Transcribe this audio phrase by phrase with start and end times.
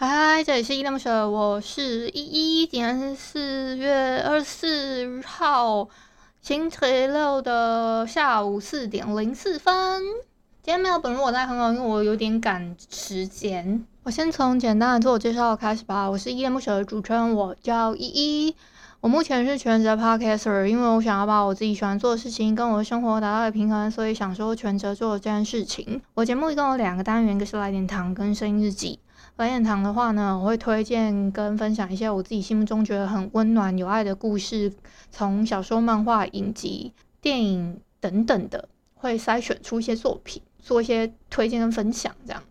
[0.00, 2.66] 嗨，这里是依依恋不舍，我是依依。
[2.68, 5.88] 今天是四月二十四号
[6.40, 10.00] 星期六的下午四点零四分。
[10.62, 13.84] 今天没有本人我在很好，因为我有点赶时间。
[14.04, 16.08] 我先从简单的自我介绍开始吧。
[16.08, 18.54] 我是依依恋不舍的主持人，我叫依依。
[19.00, 26.00] 我目前是全职 podcaster，因为我想要把我自己喜欢做的事情跟我的生活达到一个平衡，所以想说全职做这件事情。
[26.14, 29.00] 我节目一共有两个单元，一个是来点糖跟声音日记。
[29.38, 34.72] 来点糖的话呢，我会推荐跟分享一些我自己心目中觉得很温暖、有爱的故事，
[35.12, 42.12] 从小说、漫画、影集、电影等等的，会筛选出一些作品，做一些推荐跟分享。
[42.26, 42.42] 这样，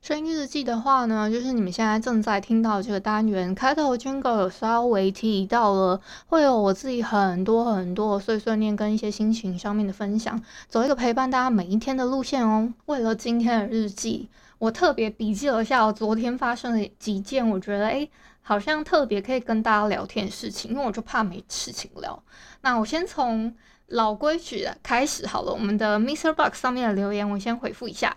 [0.00, 12.72] 声音日记的话呢，就是你们现在正在听到这个单元开头，Jingle 有稍微提到了，会有我自己很多很多碎碎念跟一些心情上面的分享，走一个陪伴大家每一天的路线哦。
[12.84, 14.28] 为了今天的日记。
[14.58, 22.22] 我特别笔记了一下我昨天发生的几件，我觉得诶，好像特别可以跟大家聊天的事情，因为我就怕没事情聊。
[22.62, 23.54] 那我先从
[23.88, 26.32] 老规矩开始好了，我们的 Mr.
[26.32, 28.16] Box 上面的留言我先回复一下。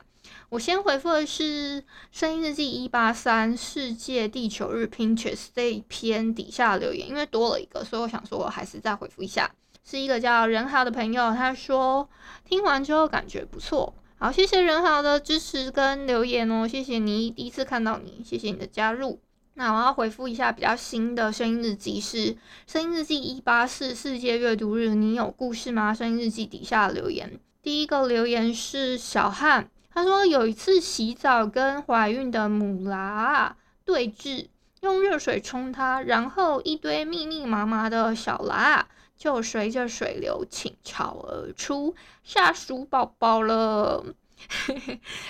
[0.50, 9.52] 我先回复的是声音日记一八三世界地球日 Pinterest 这一篇底下留言，因为多了一个，所以我想说我还是再回复一下。
[9.84, 12.08] 是一个叫任豪的朋友，他说
[12.46, 13.94] 听完之后感觉不错。
[14.22, 19.22] 好，谢谢任豪的支持跟留言哦，谢谢你，第一次看到你，谢谢你的加入。
[19.54, 22.36] 那我要回复一下比较新的声音日记是
[22.68, 25.94] 声音日记一八四世界阅读日，你有故事吗？
[25.94, 34.48] 声音日记底下留言，第一个留言是小汉，他说有一次洗澡跟怀孕的母拉对峙，
[34.82, 38.86] 用热水冲它，然后一堆密密麻麻的小拉。
[39.20, 41.94] 就随着水流倾巢而出，
[42.24, 44.02] 吓死宝宝了，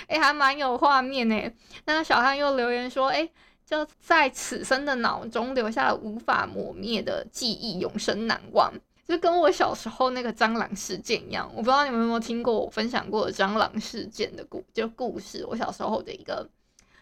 [0.06, 1.52] 哎、欸，还蛮有画面呢。
[1.86, 3.28] 那个小汉又留言说，哎、
[3.66, 8.72] 就在此生的脑中留下了无法磨灭的记忆，永生难忘。
[9.08, 15.44] 就跟我小时候那个蟑螂事件一样，我不知道你们有没有听过我分享过的蟑螂事件的故，就故事。
[15.44, 16.48] 我小时候的一个，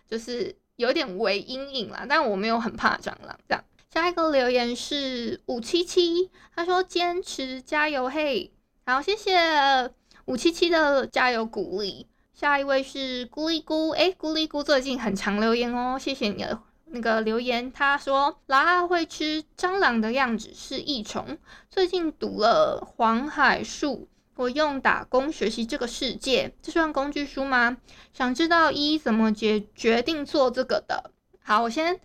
[0.09, 3.63] 就是有点微阴影啦，但我没有很怕蟑螂这样。
[3.91, 8.53] 下一个留言是五七七，他说坚持加油嘿，
[8.85, 9.91] 好，谢谢
[10.27, 12.07] 五七七的加油鼓励。
[12.35, 17.73] 下一位是咕哩咕，哎，咕哩咕最近很常留言哦，谢谢你的那个留言。
[17.73, 21.39] 他说拉拉会吃蟑螂的样子是益虫，
[21.71, 24.07] 最近读了黄海树，
[24.37, 27.79] 我用打工学习这个世界，这算工具书吗？
[28.13, 31.11] 想知道一怎么决决定做这个的。
[31.43, 31.99] 好，我先。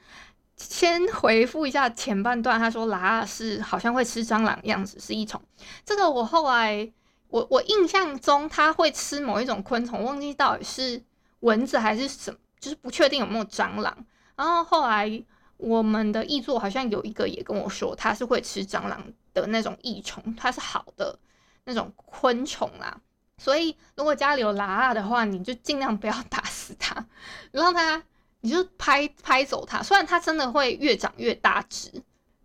[0.69, 5.41] 先回复一下前半段，他说拉是好像会吃蟑螂样子，是益虫。
[5.83, 6.91] 这个我后来
[7.27, 11.03] 我我印象中他会吃某一种昆虫，忘记到底是
[11.41, 13.95] 蚊子还是什，就是不确定有没有蟑螂。
[14.35, 15.23] 然后后来
[15.57, 19.03] 我们的译作好像有一个也跟我说，他是会吃蟑螂
[19.33, 21.19] 的那种益虫，它是好的
[21.65, 22.99] 那种昆虫啦。
[23.37, 27.05] 所以如果家里有拉的话，你就尽量不要打死它，
[27.51, 28.03] 让它。
[28.45, 31.89] 你就拍拍走它，虽然它真的会越长越大只，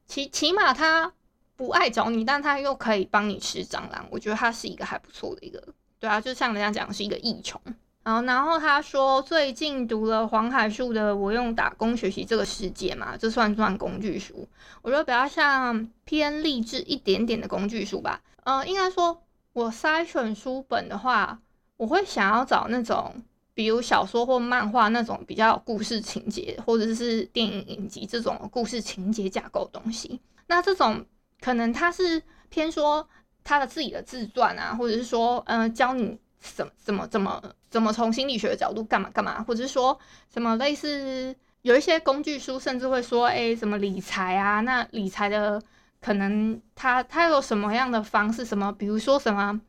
[0.07, 1.13] 起起码它
[1.57, 4.07] 不爱找你，但它又可以帮你吃蟑螂。
[4.09, 5.61] 我觉得它是一个还不错的一个，
[5.99, 7.61] 对啊，就像人家讲是一个益虫。
[8.05, 14.49] 然后，然后他说最近读了黄海树的《我用打工学习这个世界》嘛，这算不算工具书？
[14.83, 18.21] 我觉得比较像偏励志一点点的工具书吧。
[18.45, 19.21] 呃，应该说
[19.53, 21.41] 我筛选书本的话，
[21.77, 23.21] 我会想要找那种。
[23.59, 31.05] 比如小说或漫画那种比较有故事情节，或者是电影影集这种故事情节架构的东西，那这种
[31.41, 33.05] 可能他是偏说
[33.43, 39.99] 他的自己的自传啊，或者是说，嗯、呃，教你怎怎么怎么怎么从心理学的角度干嘛干嘛，或者是说
[40.33, 45.61] 什么类似有一些工具书，甚至会说，哎、什么理财啊，那理财的
[46.01, 49.61] 可能他他有什么样的方式，什么比如说什么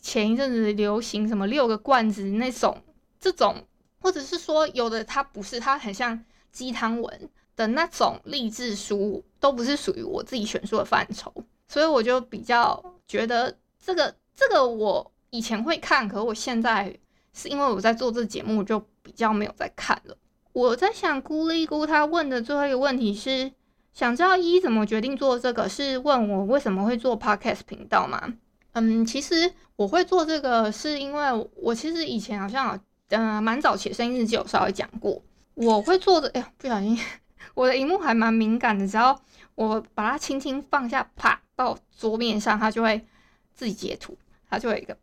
[0.00, 2.82] 前一阵子流行什么六个罐子那种。
[3.20, 3.62] 这种，
[4.00, 11.32] 或者是说有的它不是，它很像鸡汤文的那种励志书，都不是属于我自己选书的范畴，
[11.68, 16.98] 所以我就比较觉得这个这个我以前会看，可是我现在
[17.34, 20.16] 是因为我在做这个节目，就比较没有在看了。
[20.52, 23.52] 我在想，咕哩咕他问的最后一个问题是，
[23.92, 28.34] 想知道一怎么决定做这个，是问我为什么会做 podcast 频道吗？
[28.72, 35.22] 嗯，其实我会做这个，是因为我其实以前好像嗯蛮早期的声音日记有稍微讲过，
[35.54, 36.28] 我会做的。
[36.30, 36.98] 哎呀，不小心，
[37.54, 39.20] 我的荧幕还蛮敏感的，只要
[39.54, 43.04] 我把它轻轻放下，啪到桌面上，它就会
[43.54, 44.16] 自己截图，
[44.48, 44.96] 它就会有一个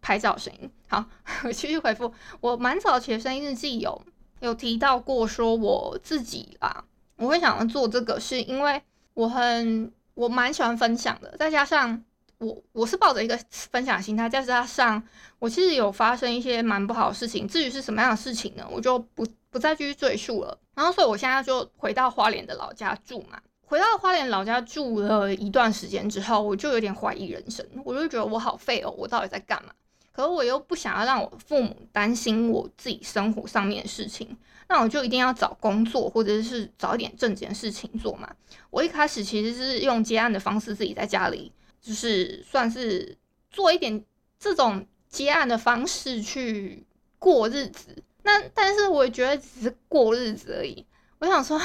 [0.00, 0.70] 拍照声音。
[0.88, 1.04] 好，
[1.44, 4.02] 我继续回复，我蛮早期的声音日记有。
[4.40, 8.82] 有提到过，说我自己啊，我会想要做这个，是因为
[9.14, 12.02] 我很我蛮喜欢分享的，再加上
[12.42, 15.00] 我我是抱着一个分享心态，再加上
[15.38, 20.58] 我其实有发生一些蛮不好的事情，至于是什么样的事情呢，我就不不再继续赘述了。
[20.74, 29.72] 然后，所以我现在就回到花莲的老家住嘛，回到花莲老家住了一段时间之后，我就有点怀疑人生，我就觉得我好废哦，我到底在干嘛？
[30.10, 34.36] 可是我又不想要让我父母担心我自己生活上面的事情，
[34.68, 38.28] 那我就一定要找工作，或者是找一点正经事情做嘛。
[38.70, 41.50] 我一开始其实是用接案的方式，自己在家里
[41.82, 43.18] 就是算是
[43.50, 44.02] 做一点
[44.38, 46.86] 这种接案的方式去
[47.18, 48.02] 过日子。
[48.22, 50.86] 那但是我也觉得只是过日子而已。
[51.18, 51.60] 我想说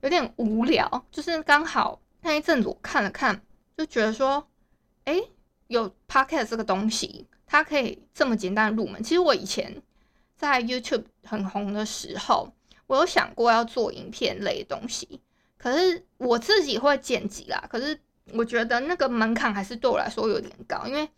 [0.00, 3.40] 有点无聊，就是刚好那一阵子我看了看，
[3.76, 4.48] 就觉得说，
[5.04, 5.22] 哎，
[5.68, 7.28] 有 Podcast 这个东西。
[7.46, 9.00] 它可以这么简单入门。
[9.00, 9.80] 其实我以前
[10.34, 12.52] 在 YouTube 很红的时候，
[12.88, 15.20] 我有想过要做影片类的东西，
[15.56, 17.64] 可是我自己会剪辑啦。
[17.70, 18.00] 可是
[18.32, 21.08] 我觉得那个门槛还是对我来说有点高，因为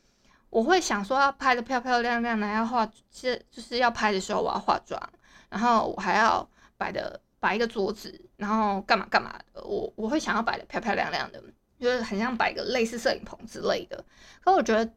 [0.51, 5.01] 我会想说要拍得漂漂亮亮的，要化，其实就是要拍的时候我要化妆，
[5.49, 9.65] 然后我还要摆的摆一个桌子，然后干嘛干嘛的。
[9.65, 11.43] 我我会想要摆得漂漂亮亮的，
[11.79, 14.05] 就是很像摆个类似摄影棚之类的。
[14.43, 14.91] 可我觉得。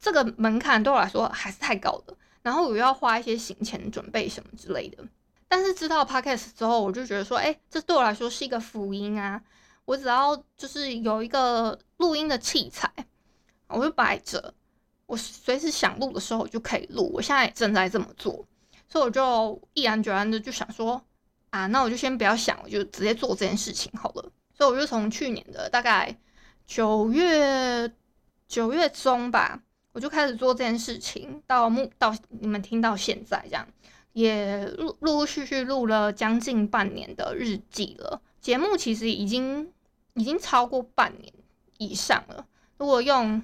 [0.00, 5.02] 这个门槛对我来说还是太高了，然后我要花一些行前准备什么之类的。
[5.48, 9.40] 但是知道 Podcast 之后，我就觉得说，哎，这对我来说是一个福音啊！
[9.84, 12.90] 我只要就是有一个录音的器材，
[13.68, 14.54] 我就摆着，
[15.06, 17.10] 我随时想录的时候我就可以录。
[17.12, 18.46] 我现在正在这么做，
[18.88, 21.02] 所以我就毅然决然的就想说，
[21.50, 24.32] 啊，那我就先不要想，我就直接做这件事情好了。
[24.52, 26.16] 所以我就从去年的大概
[26.66, 27.92] 九月
[28.48, 29.60] 九月中吧。
[29.92, 33.64] 我就开始做这件事情，到目到你们听到现在这样，
[34.12, 38.20] 也陆陆陆续续录了将近半年的日记了。
[38.40, 39.70] 节目其实已经
[40.14, 41.32] 已经超过半年
[41.78, 42.46] 以上了。
[42.78, 43.40] 如果用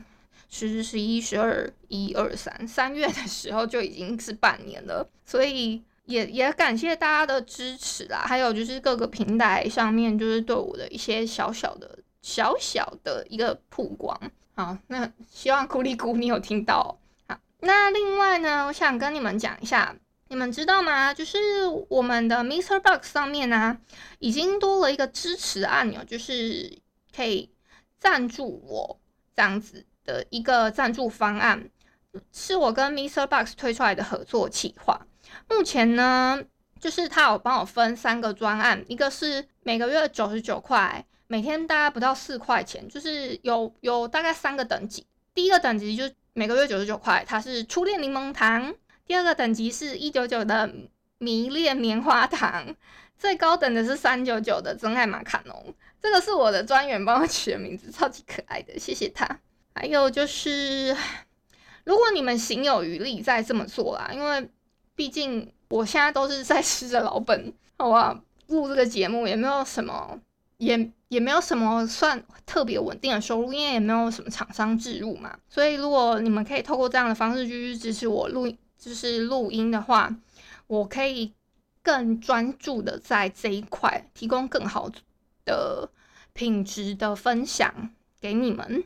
[0.49, 8.25] 十、十一、十二、一二三三月的时候就已经是半年了，所以也也感谢大家的支持啦。
[8.27, 14.21] 还有就是各个平台上面就是对我的一些小小的小小的一个曝光。
[14.55, 16.99] 好，那希望咕哩咕你有听到。
[17.29, 19.95] 好，那另外呢，我想跟你们讲一下，
[20.31, 21.12] 你们知道吗？
[21.12, 21.38] 就是
[21.88, 22.79] 我们的 Mr.
[22.79, 23.77] Box 上面呢、
[24.21, 26.79] 已经多了一个支持按钮，就是
[27.15, 27.50] 可以
[27.99, 29.00] 赞助我
[29.35, 31.69] 这样子的一个赞助方案，
[32.32, 33.27] 是我跟 Mr.
[33.27, 35.05] Box 推出来的合作企划。
[35.49, 36.41] 目前呢，
[36.79, 41.05] 就是他有帮我分三个专案，一个是每个月九十九块。
[41.26, 45.05] 每天大概不到四块钱，就是有有大概三个等级。
[45.35, 48.73] 第一个等级就是每个月九十九块，它是初恋柠檬糖；
[49.11, 50.73] 第二个等级是一九九的
[51.19, 52.73] 迷恋棉花糖；
[53.19, 55.75] 最高等的是三九九的真爱马卡龙。
[56.00, 59.26] 这个是我的专员帮我取的名字，超级可爱的，谢谢他。
[59.75, 60.97] 还有就是，
[61.83, 64.49] 如果你们行有余力再这么做啦，因为
[64.95, 68.23] 毕竟我现在都是在吃着老本，好吧？
[68.47, 70.21] 录这个节目也没有什么。
[70.59, 78.47] 也也没有什么算特别稳定的收入，因为也没有什么厂商置入嘛，所以如果你们可以透过这样的方式继续支持我录，
[78.81, 80.17] 就是录音的话，
[80.67, 81.35] 我可以
[81.83, 84.91] 更专注的在这一块提供更好
[85.45, 85.91] 的
[86.33, 88.83] 品质的分享给你们，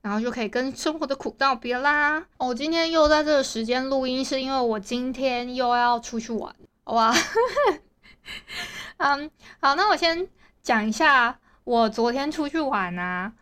[0.00, 2.26] 然后就可以跟生活的苦道别啦。
[2.38, 7.14] 我今天又在这个时间录音，是因为我今天又要出去玩，好吧？
[8.96, 10.28] 嗯，好，那我先。
[10.62, 13.32] 讲一下，我昨天出去玩啊，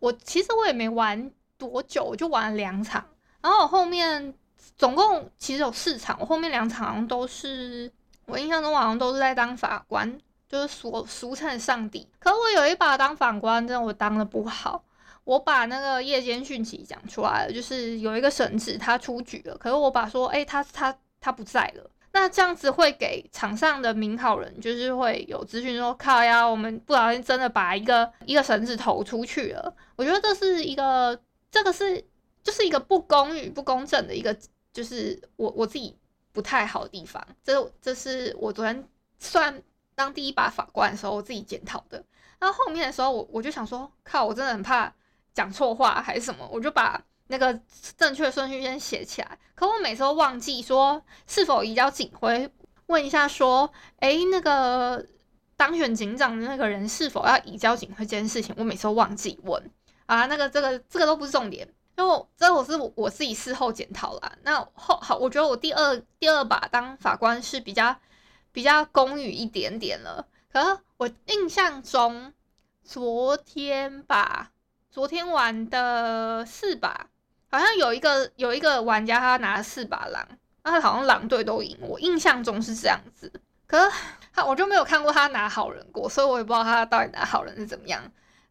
[0.00, 3.06] 我其实我也没玩多久，我就玩了两场，
[3.40, 4.34] 然后我后面
[4.82, 7.88] 总共其实有四场，我后面两场好像都是
[8.26, 12.04] 我印象中好像都是在当法官，就是所俗称的上帝。
[12.18, 14.82] 可我有一把当法官，真的我当的不好，
[15.22, 21.88] 我把那个夜间讯息讲出来了，就是有一个神子他出局了，可是我把说，哎、他他他不在了。
[22.10, 29.72] 那这样子会给场上的名好人，就是会有资讯说，靠呀，我们不小心真的把一个一个绳子投出去了。
[29.94, 31.16] 我觉得这是一个，
[31.52, 32.04] 这个是
[32.42, 34.36] 就是一个不公与不公正的一个，
[34.72, 35.96] 就是我我自己
[36.32, 37.24] 不太好的地方。
[37.42, 38.88] 这这是我昨天
[39.18, 39.62] 算
[39.94, 42.04] 当第一把法官的时候，我自己检讨的。
[42.38, 44.92] 然后后面的时候，我我就想说，靠，我真的很怕
[45.32, 47.60] 讲错话还是什么，我就把那个
[47.96, 49.38] 正确顺序先写起来。
[49.54, 52.50] 可我每次都忘记说是否移交警徽，
[52.86, 55.06] 问一下说，哎，那个
[55.56, 59.70] 当选警长的那个人是否要移交警徽这件事情，我每次都忘记问
[60.06, 60.26] 啊。
[60.26, 64.32] 那个这个这个都不是重点，因为这我是我自己事后检讨啦。
[64.42, 67.94] 那后好，我觉得我第二第二把当法官是比较
[68.50, 70.26] 比较公允一点点了。
[70.50, 72.32] 可是我印象中，
[72.82, 74.52] 昨天吧，
[74.90, 77.08] 昨天玩的四把，
[77.50, 80.26] 好像有一个有一个玩家他拿了四把狼，
[80.62, 83.30] 那他好像狼队都赢，我印象中是这样子。
[83.66, 83.96] 可是
[84.32, 88.02] 他我就没有看过他拿好人过，所以我也不知道他到底拿好人是怎么样。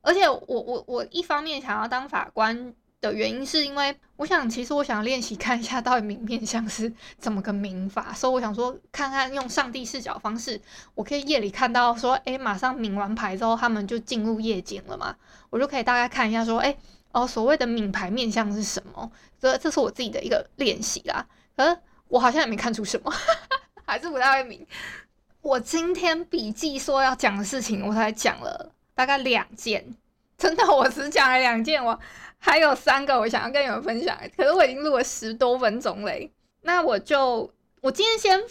[0.02, 2.76] 而且我我我一方面想要当法官。
[3.02, 10.62] 的原因是因为我想，其实我想练习看一下到底冥面相是怎么个冥法，所以我想说看看用上帝视角方式，
[10.94, 15.16] 我可以夜里看到说，哎，马上冥完牌之后他们就进入夜间了嘛，
[15.50, 16.78] 我就可以大概看一下说，哎，
[17.12, 19.12] 哦，所谓的冥牌面相是什么？
[19.40, 21.26] 这这是我自己的一个练习啦。
[21.58, 21.76] 可是
[22.08, 23.12] 我好像也没看出什么，
[23.84, 24.64] 还是不太会冥。
[25.42, 29.96] 我今天笔记说要讲的事情，我才讲了大概两件，
[30.38, 32.00] 真的，我只讲了两件，我。
[32.44, 36.32] 还有三个我想要跟你们分享，可是我已经录了十多分钟嘞。
[36.64, 38.44] 那我就我今天先，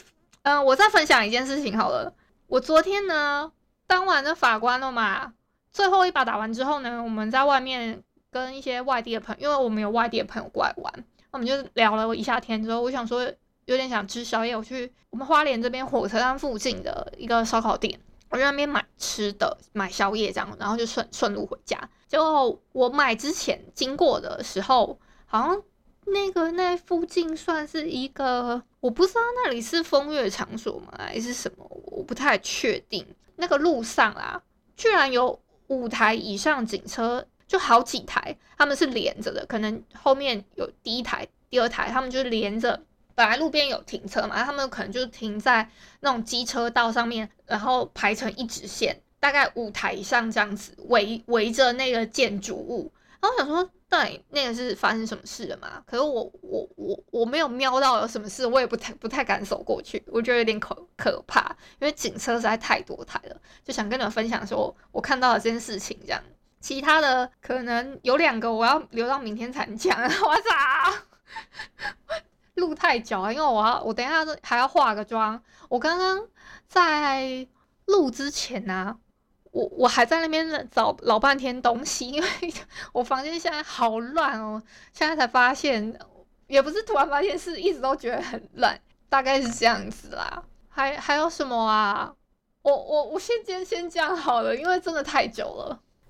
[0.42, 2.14] 嗯、我再分享一件事情好了。
[2.46, 3.50] 我昨天呢
[3.88, 5.32] 当完了法官了嘛，
[5.72, 13.22] 最后一把打完之后呢，我们在外面跟一些外地的朋友，因为我们有外地的朋友过来玩，我们就聊了一下天之后，我想说
[13.64, 18.00] 有点想吃宵夜，我去我们花莲这边火车站附近的一个烧烤店。
[18.30, 21.76] 我在那边买吃的，买宵夜这样，然后就顺顺路回家。
[22.10, 25.62] 结果我买之前经过的时候，好像
[26.06, 33.06] 那个那附近算是一个，我不知道那里是风月场所吗，还是什么，我不太确定。
[33.36, 34.42] 那个路上啊，
[34.76, 42.82] 居然有五台以上警车，就好几台，他们是连着的，可能后面有第一台、第二台，他们就连着。
[43.14, 52.92] 本来路边有停车嘛，他们可能就停在那种机车道上面，然后排成一直线，大概五台上这样子围围着那个建筑物。
[53.20, 55.82] 然后想说，对，那个是发生什么事了嘛？
[55.86, 63.36] 可是我我我我没有瞄到有什么事，我也不太不太敢走过去，我觉得有点可可怕，因为警车实在太多台了。
[63.62, 66.22] 就想跟你们分享说，我看到了这件事情这样。
[66.60, 69.94] 其他的可能有两个，我要留到明天才能讲。
[70.02, 70.94] 我操！
[72.54, 75.42] 路太久，因为我要我等一下还要化个妆。
[75.68, 76.26] 我刚刚
[76.68, 77.46] 在
[77.86, 78.98] 录之前呢、
[79.50, 82.28] 我我还在那边找老半天东西，因为
[82.92, 84.62] 我房间现在好乱哦。
[84.92, 85.98] 现在才发现，
[86.46, 90.42] 也不是突然发现，是一直都觉得很乱，大概是这样子啦。
[90.68, 92.14] 还还有什么啊？
[92.62, 95.80] 我我我先先先讲好了，因为真的太久了。